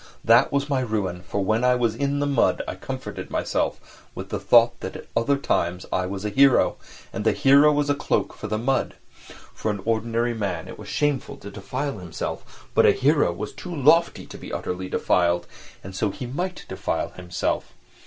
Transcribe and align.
That 0.25 0.51
was 0.51 0.67
my 0.67 0.79
ruin, 0.79 1.21
for 1.21 1.45
when 1.45 1.63
I 1.63 1.75
was 1.75 1.93
in 1.93 2.17
the 2.17 2.25
mud 2.25 2.63
I 2.67 2.73
comforted 2.73 3.29
myself 3.29 4.01
with 4.15 4.29
the 4.29 4.39
thought 4.39 4.79
that 4.79 4.95
at 4.95 5.05
other 5.15 5.37
times 5.37 5.85
I 5.93 6.07
was 6.07 6.25
a 6.25 6.29
hero, 6.31 6.77
and 7.13 7.23
the 7.23 7.33
hero 7.33 7.71
was 7.71 7.87
a 7.87 7.93
cloak 7.93 8.33
for 8.33 8.47
the 8.47 8.57
mud: 8.57 8.95
for 9.53 9.69
an 9.69 9.79
ordinary 9.85 10.33
man 10.33 10.67
it 10.67 10.79
was 10.79 10.87
shameful 10.87 11.37
to 11.37 11.51
defile 11.51 11.99
himself, 11.99 12.65
but 12.73 12.87
a 12.87 12.93
hero 12.93 13.31
was 13.31 13.53
too 13.53 13.75
lofty 13.75 14.25
to 14.25 14.39
be 14.39 14.51
utterly 14.51 14.89
defiled, 14.89 15.45
and 15.83 15.95
so 15.95 16.09
he 16.09 16.25
might 16.25 16.65
defile 16.67 17.09
himself. 17.09 17.73